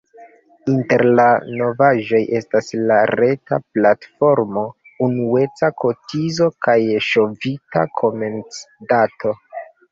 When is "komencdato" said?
8.03-9.41